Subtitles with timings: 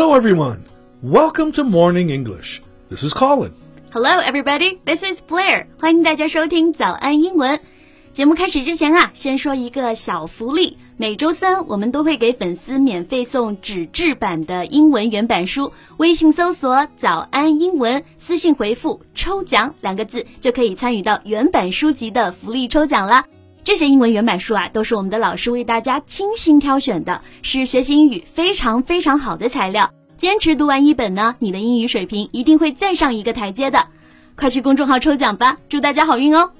[0.00, 0.64] Hello, everyone.
[1.02, 2.62] Welcome to Morning English.
[2.88, 3.52] This is Colin.
[3.92, 4.78] Hello, everybody.
[4.86, 5.66] This is Blair.
[5.78, 7.60] 欢迎大家收听早安英文。
[8.14, 10.78] 节目开始之前啊，先说一个小福利。
[10.96, 15.70] 每周三我们都会给粉丝免费送纸质版的英文原版书。
[15.98, 23.22] 微信搜索“早安英文”，私信回复“抽奖”两个字，就可以参与到原版书籍的福利抽奖啦。
[23.62, 29.90] 这些英文原版书啊，都是我们的老师为大家精心挑选的，是学习英语非常非常好的材料。
[30.16, 33.86] 坚持读完一本呢，你的英语水平一定会再上一个台阶的。
[34.36, 36.50] 快去公众号抽奖吧，祝大家好运哦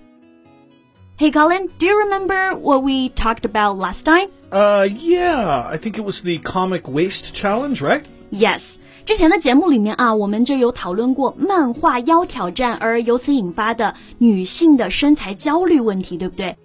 [1.19, 4.29] ！Hey Colin, do you remember what we talked about last time?
[4.51, 8.03] Uh, yeah, I think it was the comic waist challenge, right?
[8.31, 8.77] Yes.
[9.07, 16.57] 之前的节目里面啊，我们就有讨论过漫画腰挑战，而由此引发的女性的身材焦虑问题，对不对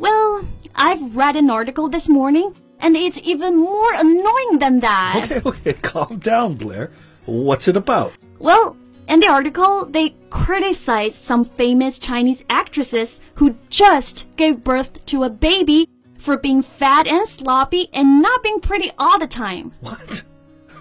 [0.00, 5.30] ？well, I've read an article this morning, and it's even more annoying than that.
[5.30, 6.90] Okay, okay, calm down, Blair.
[7.26, 8.12] What's it about?
[8.38, 8.76] Well,
[9.08, 15.30] in the article, they criticize some famous Chinese actresses who just gave birth to a
[15.30, 15.88] baby
[16.18, 19.72] for being fat and sloppy and not being pretty all the time.
[19.80, 20.22] What?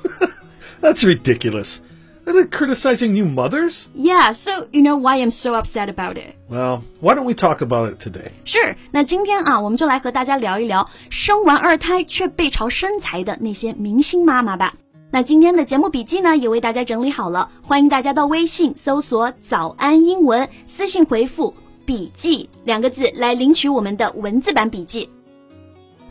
[0.82, 1.82] That's ridiculous
[2.29, 3.87] They're criticizing new mothers?
[3.95, 6.35] Yeah, so you know why I'm so upset about it.
[6.49, 8.31] Well, why don't we talk about it today?
[8.47, 8.77] Sure.
[8.93, 14.75] 那今天啊，我们就来和大家聊一聊生完二胎却背朝身材的那些明星妈妈吧。
[15.11, 25.11] 那今天的节目笔记呢，也为大家整理好了，欢迎大家到微信搜索“早安英文”，私信回复“笔记”两个字来领取我们的文字版笔记。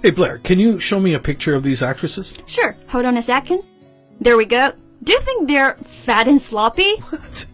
[0.04, 2.34] Hey Blair, can you show me a picture of these actresses?
[2.46, 2.76] Sure.
[2.92, 3.64] Hold on a second.
[4.22, 4.74] There we go.
[5.03, 6.97] Do you think they're fat and sloppy?
[7.11, 7.47] What?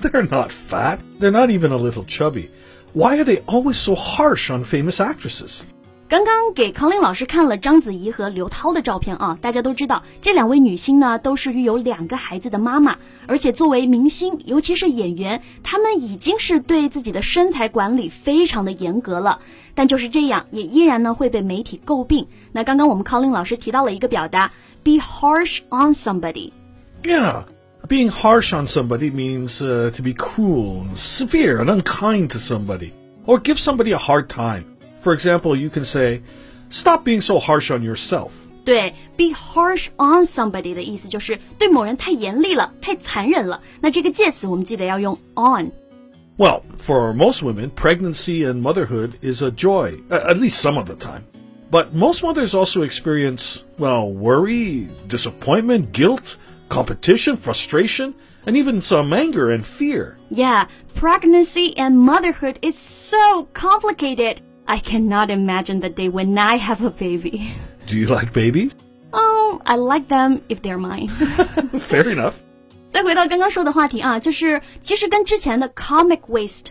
[0.00, 0.98] they're not fat.
[1.18, 2.50] They're not even a little chubby.
[2.92, 5.62] Why are they always so harsh on famous actresses?
[6.08, 12.96] 刚刚给康林老师看了章子怡和刘涛的照片啊，大家都知道这两位女星呢都是育有两个孩子的妈妈，
[13.26, 19.40] 而且作为明星，尤其是演员，她们已经是对自己的身材管理非常的严格了。
[19.74, 22.28] 但就是这样，也依然呢会被媒体诟病。
[22.52, 24.52] 那刚刚我们康林老师提到了一个表达
[24.85, 27.43] ，be harsh on somebody。yeah.
[27.87, 32.93] Being harsh on somebody means uh, to be cruel, severe, and unkind to somebody,
[33.25, 34.77] or give somebody a hard time.
[35.01, 36.21] For example, you can say,
[36.69, 38.31] Stop being so harsh on yourself.
[38.63, 43.61] 对，be harsh on somebody 的意思就是对某人太严厉了，太残忍了。
[43.81, 50.95] 那这个介词我们记得要用 on。Well, for most women, pregnancy and motherhood is a joy, at least some of the
[50.95, 51.23] time.
[51.70, 56.38] But most mothers also experience, well, worry, disappointment, guilt,
[56.68, 58.14] competition, frustration,
[58.46, 60.16] and even some anger and fear.
[60.30, 64.40] Yeah, pregnancy and motherhood is so complicated.
[64.68, 67.52] I cannot imagine the day when I have a baby.
[67.88, 68.72] Do you like babies?
[69.12, 71.08] Oh, I like them if they're mine.
[71.78, 72.42] Fair enough.
[72.90, 76.66] 再回到刚刚说的话题啊，就是其实跟之前的 comic waist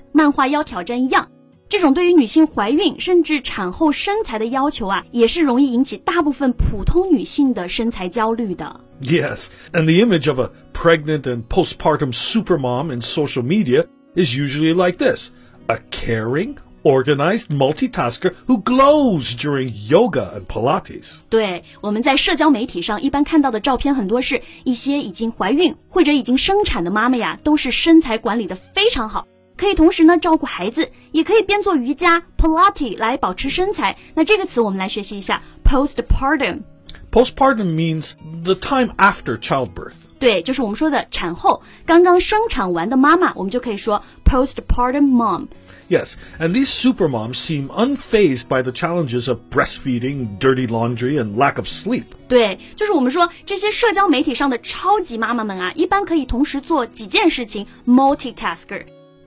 [1.75, 8.79] 这种对于女性怀孕甚至产后身材的要求啊，也是容易引起大部分普通女性的身材焦虑的。
[9.01, 14.99] Yes, and the image of a pregnant and postpartum supermom in social media is usually like
[14.99, 15.31] this:
[15.67, 21.19] a caring, organized multitasker who glows during yoga and Pilates.
[21.29, 29.27] 对，我们在社交媒体上一般看到的照片很多是一些已经怀孕或者已经生产的妈妈呀，都是身材管理的非常好。
[29.56, 33.96] 可以同时呢照顾孩子，也可以边做瑜伽 Pilates 来保持身材。
[34.14, 39.94] 那这个词我们来学习一下 postpartum。Postpartum means the time after childbirth.
[40.18, 51.20] 对，就是我们说的产后，刚刚生产完的妈妈，我们就可以说 postpartum mom。Yes, and these supermoms seem unfazed by the challenges of breastfeeding, dirty laundry,
[51.20, 52.04] and lack of sleep.
[52.28, 58.84] 对，就是我们说这些社交媒体上的超级妈妈们啊，一般可以同时做几件事情，multitasker。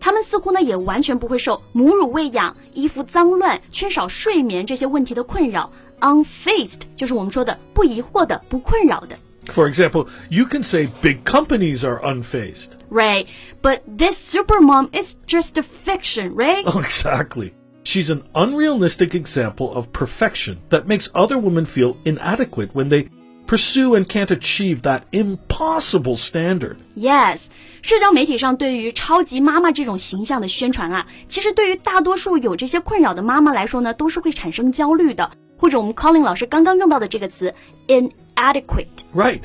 [0.07, 5.71] 他们似乎呢也完全不会受母乳喂养、衣服脏乱、缺少睡眠这些问题的困扰。
[6.01, 9.15] Unfazed 就是我们说的不疑惑的、不困扰的。
[9.47, 12.77] For example, you can say big companies are unfazed.
[12.89, 13.27] Right,
[13.61, 16.63] but this supermom is just a fiction, right?
[16.65, 17.53] Oh, exactly.
[17.83, 23.09] She's an unrealistic example of perfection that makes other women feel inadequate when they
[23.47, 26.77] pursue and can't achieve that impossible standard.
[26.95, 27.45] Yes，
[27.81, 35.31] 社交媒体上对于超级妈妈这种形象的宣传啊，其实对于大多数有这些困扰的妈妈来说呢，都是会产生焦虑的。
[35.57, 37.53] 或者我们 Colin 老师刚刚用到的这个词
[37.87, 39.41] inadequate。Right.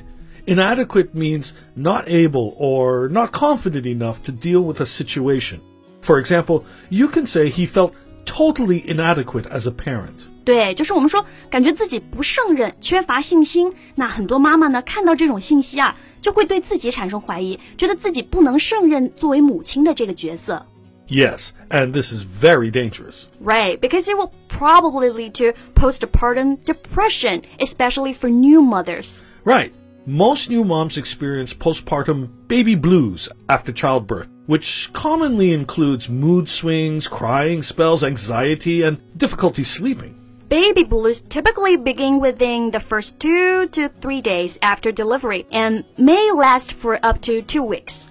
[0.47, 5.61] Inadequate means not able or not confident enough to deal with a situation.
[6.01, 7.93] For example, you can say he felt
[8.25, 10.27] totally inadequate as a parent.
[10.45, 13.73] 对，就是我们说感觉自己不胜任、缺乏信心。
[13.95, 20.67] 那很多妈妈呢，看到这种信息啊，就会对自己产生怀疑，觉得自己不能胜任作为母亲的这个角色。
[21.09, 23.25] Yes, and this is very dangerous.
[23.43, 29.23] Right, because it will probably lead to postpartum depression, especially for new mothers.
[29.45, 29.73] Right.
[30.07, 37.63] Most new moms experience postpartum baby blues after childbirth, which commonly includes mood swings, crying
[37.63, 40.15] spells, anxiety, and difficulty sleeping.
[40.53, 46.33] Baby blues typically begin within the first two to three days after delivery and may
[46.33, 48.09] last for up to two weeks.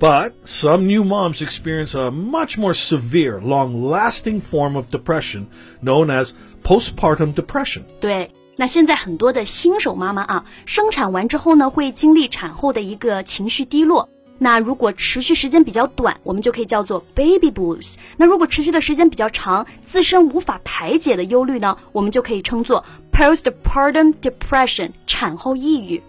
[0.00, 5.46] But some new moms experience a much more severe, long lasting form of depression
[5.82, 7.84] known as postpartum depression.
[8.00, 14.08] 对，那现在很多的新手妈妈啊，生产完之后呢，会经历产后的一个情绪低落。
[14.38, 17.94] 那如果持续时间比较短，我们就可以叫做 baby blues。
[18.16, 26.02] 那如果持续的时间比较长，自身无法排解的忧虑呢，我们就可以称作 postpartum depression，产后抑郁。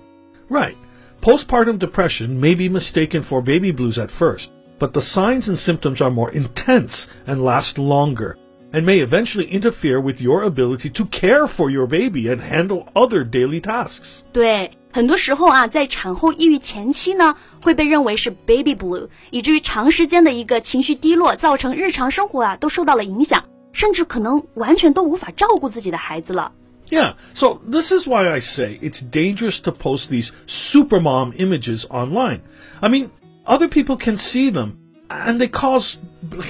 [0.49, 0.73] Right.
[1.21, 4.49] Postpartum depression may be mistaken for baby blues at first,
[4.79, 8.35] but the signs and symptoms are more intense and last longer
[8.71, 13.23] and may eventually interfere with your ability to care for your baby and handle other
[13.23, 14.23] daily tasks.
[14.33, 23.43] 对， 很多时候啊，在产后抑郁前期呢，会被认为是 baby blue，以至于长时间的一个情绪低落，造成日常生活啊都受到了影响，
[23.73, 26.51] 甚至可能完全都无法照顾自己的孩子了。
[26.89, 32.41] Yeah, so this is why I say it's dangerous to post these supermom images online.
[32.79, 33.09] I mean,
[33.43, 34.77] other people can see them
[35.09, 35.95] and they cause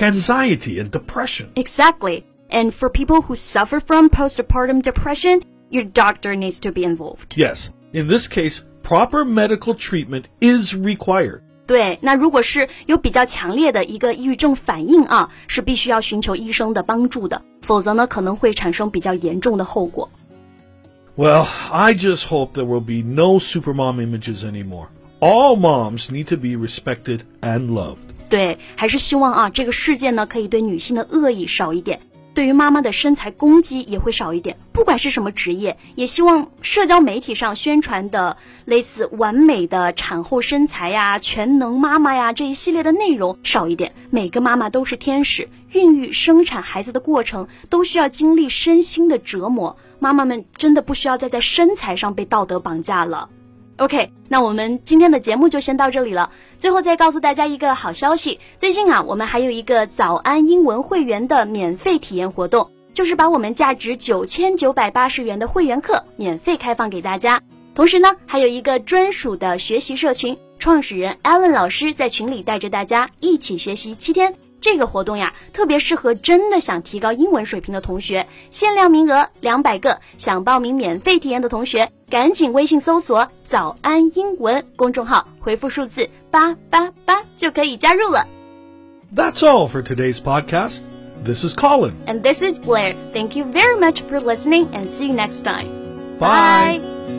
[0.02, 1.48] anxiety and depression.
[1.56, 2.26] Exactly.
[2.50, 7.36] And for people who suffer from postpartum depression, your doctor needs to be involved.
[7.38, 11.42] Yes, in this case, proper medical treatment is required.
[11.68, 20.10] 对，那如果是有比较强烈的一个抑郁症反应啊，是必须要寻求医生的帮助的，否则呢可能会产生比较严重的后果。
[21.18, 24.88] Well, I just hope there will be no supermom images anymore.
[25.20, 27.96] All moms need to be respected and loved.
[28.30, 32.02] 对，还是希望啊，这个世界呢可以对女性的恶意少一点，
[32.33, 34.57] 对于妈妈的身材攻击也会少一点。
[34.73, 43.93] 不管是什么职业，也希望社交媒体上宣传的类似完美的产后身材呀、全能妈妈呀这一系列的内容少一点。
[44.11, 49.77] 每个妈妈都是天使，孕育、生产孩子的过程都需要经历身心的折磨。
[49.99, 53.29] 妈妈们真的不需要再在身材上被道德绑架了。
[53.81, 56.31] OK，那我们今天的节目就先到这里了。
[56.59, 67.41] 最后再告诉大家一个好消息，最近啊，我们还有一个早安英文会员的免费体验活动，就是把我们价值九千九百八十元的会员课免费开放给大家。
[67.75, 74.35] 同时呢，还有一个专属的学习社群，创始人 Allen 老师在群里带着大家一起学习七天。
[74.62, 80.00] 这个活动呀，特别适合真的想提高英文水平的同学，限量名额两百个。
[80.18, 88.28] 想报名免费体验的同学，赶紧微信搜索“早安英文”公众号，回复数字八八八就可以加入了。
[89.16, 90.82] That's all for today's podcast.
[91.24, 91.94] This is Colin.
[92.08, 92.96] And this is Blair.
[93.14, 95.68] Thank you very much for listening and see you next time.
[96.20, 97.19] Bye.